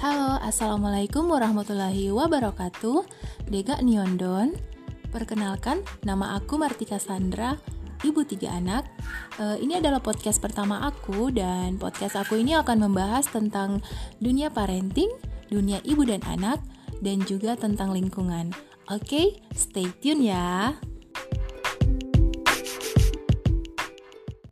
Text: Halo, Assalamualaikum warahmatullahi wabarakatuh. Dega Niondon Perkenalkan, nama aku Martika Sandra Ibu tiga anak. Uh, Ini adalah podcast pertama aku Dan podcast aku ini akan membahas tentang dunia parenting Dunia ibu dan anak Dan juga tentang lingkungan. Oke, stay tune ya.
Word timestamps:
Halo, 0.00 0.40
Assalamualaikum 0.40 1.28
warahmatullahi 1.28 2.08
wabarakatuh. 2.08 3.04
Dega 3.52 3.84
Niondon 3.84 4.56
Perkenalkan, 5.12 5.84
nama 6.08 6.40
aku 6.40 6.56
Martika 6.56 6.96
Sandra 6.96 7.60
Ibu 8.00 8.24
tiga 8.24 8.56
anak. 8.56 8.88
Uh, 9.36 9.60
Ini 9.60 9.84
adalah 9.84 10.00
podcast 10.00 10.40
pertama 10.40 10.88
aku 10.88 11.28
Dan 11.28 11.76
podcast 11.76 12.16
aku 12.16 12.40
ini 12.40 12.56
akan 12.56 12.88
membahas 12.88 13.28
tentang 13.28 13.84
dunia 14.24 14.48
parenting 14.48 15.12
Dunia 15.52 15.84
ibu 15.84 16.00
dan 16.08 16.24
anak 16.24 16.64
Dan 17.04 17.20
juga 17.28 17.60
tentang 17.60 17.92
lingkungan. 17.92 18.56
Oke, 18.88 19.44
stay 19.52 19.84
tune 20.00 20.32
ya. 20.32 20.80